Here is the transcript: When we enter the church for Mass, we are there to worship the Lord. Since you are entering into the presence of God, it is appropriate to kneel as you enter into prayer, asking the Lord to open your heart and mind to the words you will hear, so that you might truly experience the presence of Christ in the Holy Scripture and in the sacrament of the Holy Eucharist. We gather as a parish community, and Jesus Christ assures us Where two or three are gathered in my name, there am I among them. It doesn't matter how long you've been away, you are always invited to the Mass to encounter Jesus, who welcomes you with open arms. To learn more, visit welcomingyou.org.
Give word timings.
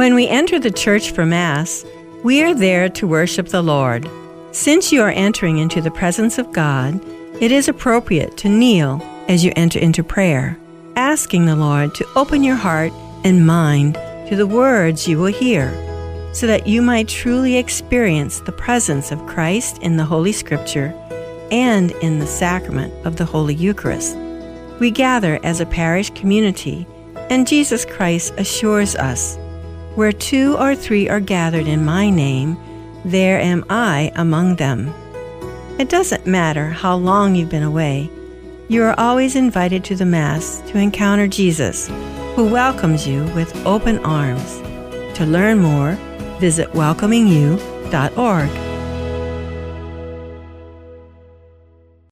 When 0.00 0.14
we 0.14 0.28
enter 0.28 0.58
the 0.58 0.70
church 0.70 1.10
for 1.10 1.26
Mass, 1.26 1.84
we 2.24 2.42
are 2.42 2.54
there 2.54 2.88
to 2.88 3.06
worship 3.06 3.48
the 3.48 3.60
Lord. 3.60 4.08
Since 4.50 4.92
you 4.92 5.02
are 5.02 5.10
entering 5.10 5.58
into 5.58 5.82
the 5.82 5.90
presence 5.90 6.38
of 6.38 6.50
God, 6.54 6.98
it 7.38 7.52
is 7.52 7.68
appropriate 7.68 8.38
to 8.38 8.48
kneel 8.48 9.02
as 9.28 9.44
you 9.44 9.52
enter 9.56 9.78
into 9.78 10.02
prayer, 10.02 10.58
asking 10.96 11.44
the 11.44 11.54
Lord 11.54 11.94
to 11.96 12.08
open 12.16 12.42
your 12.42 12.56
heart 12.56 12.92
and 13.24 13.46
mind 13.46 13.92
to 14.30 14.36
the 14.36 14.46
words 14.46 15.06
you 15.06 15.18
will 15.18 15.26
hear, 15.26 15.70
so 16.32 16.46
that 16.46 16.66
you 16.66 16.80
might 16.80 17.06
truly 17.06 17.58
experience 17.58 18.40
the 18.40 18.52
presence 18.52 19.12
of 19.12 19.26
Christ 19.26 19.82
in 19.82 19.98
the 19.98 20.06
Holy 20.06 20.32
Scripture 20.32 20.94
and 21.50 21.90
in 22.00 22.20
the 22.20 22.26
sacrament 22.26 22.94
of 23.04 23.16
the 23.16 23.26
Holy 23.26 23.54
Eucharist. 23.54 24.16
We 24.78 24.92
gather 24.92 25.38
as 25.42 25.60
a 25.60 25.66
parish 25.66 26.08
community, 26.14 26.86
and 27.28 27.46
Jesus 27.46 27.84
Christ 27.84 28.32
assures 28.38 28.96
us 28.96 29.36
Where 29.94 30.12
two 30.12 30.56
or 30.56 30.74
three 30.74 31.08
are 31.08 31.20
gathered 31.20 31.66
in 31.66 31.84
my 31.84 32.10
name, 32.10 32.56
there 33.04 33.40
am 33.40 33.64
I 33.68 34.12
among 34.14 34.56
them. 34.56 34.92
It 35.78 35.88
doesn't 35.88 36.26
matter 36.26 36.70
how 36.70 36.96
long 36.96 37.34
you've 37.34 37.50
been 37.50 37.62
away, 37.62 38.10
you 38.68 38.84
are 38.84 38.98
always 39.00 39.34
invited 39.34 39.82
to 39.84 39.96
the 39.96 40.06
Mass 40.06 40.62
to 40.68 40.78
encounter 40.78 41.26
Jesus, 41.26 41.88
who 42.36 42.48
welcomes 42.48 43.04
you 43.04 43.24
with 43.34 43.66
open 43.66 43.98
arms. 44.04 44.58
To 45.18 45.26
learn 45.26 45.58
more, 45.58 45.94
visit 46.38 46.70
welcomingyou.org. 46.70 48.69